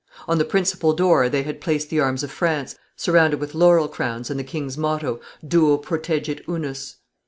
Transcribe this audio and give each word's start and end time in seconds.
On 0.27 0.39
the 0.39 0.45
principal 0.45 0.93
door 0.93 1.29
they 1.29 1.43
had 1.43 1.61
placed 1.61 1.91
the 1.91 1.99
arms 1.99 2.23
of 2.23 2.31
France, 2.31 2.73
surrounded 2.95 3.39
with 3.39 3.53
laurel 3.53 3.87
crowns, 3.87 4.31
and 4.31 4.39
the 4.39 4.43
king's 4.43 4.75
motto: 4.75 5.19
Duo 5.47 5.77
protegit 5.77 6.41
unus. 6.47 6.95